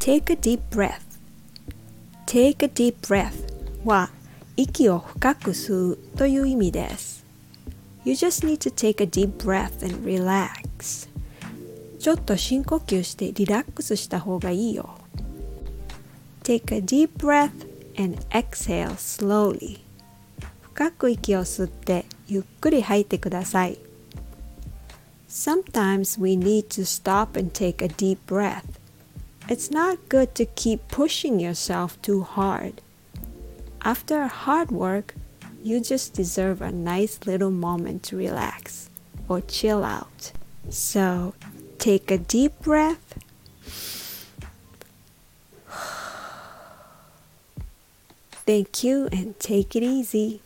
[0.00, 1.02] Take a deep breath
[2.26, 3.32] Take a deep breath
[3.84, 4.10] は
[4.56, 7.24] 息を深く吸うという意味です
[8.04, 11.08] You just need to take a deep breath and relax
[11.98, 14.90] ちょっと深呼吸してリラックスした方がいいよ
[16.44, 17.50] Take a deep breath
[18.00, 19.80] and exhale slowly
[20.62, 23.78] 深く息を吸ってゆっくり吐いてください
[25.28, 28.62] Sometimes we need to stop and take a deep breath
[29.49, 32.81] It's not good to keep pushing yourself too hard.
[33.83, 35.15] After hard work,
[35.61, 38.89] you just deserve a nice little moment to relax
[39.27, 40.31] or chill out.
[40.69, 41.33] So
[41.79, 43.19] take a deep breath.
[48.31, 50.41] Thank you and take it easy.